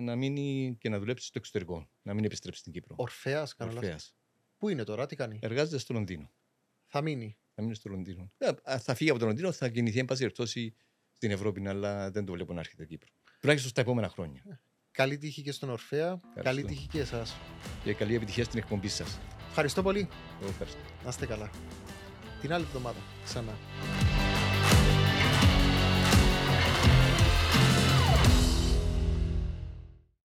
[0.00, 1.88] να μείνει και να δουλέψει στο εξωτερικό.
[2.02, 2.94] Να μην επιστρέψει στην Κύπρο.
[2.98, 4.00] Ορφαία, κανένα.
[4.58, 6.30] Πού είναι τώρα, τι κάνει; Εργάζεται στο Λονδίνο.
[6.86, 7.36] Θα μείνει.
[7.54, 8.32] Θα μείνει στο Λονδίνο.
[8.38, 10.74] Ε, θα φύγει από το Λονδίνο, θα κινηθεί, εν πάση περιπτώσει,
[11.12, 13.08] στην Ευρώπη, αλλά δεν το βλέπω να έρχεται Κύπρο.
[13.40, 14.42] Τουλάχιστον στα επόμενα χρόνια.
[14.50, 16.20] Ε, καλή τύχη και στον Ορφαία.
[16.42, 17.36] Καλή τύχη και εσάς.
[17.84, 19.18] Και καλή επιτυχία στην εκπομπή σας.
[19.48, 20.08] Ευχαριστώ πολύ.
[20.48, 20.80] ευχαριστώ.
[21.02, 21.50] Να είστε καλά.
[22.40, 23.58] Την άλλη εβδομάδα ξανά.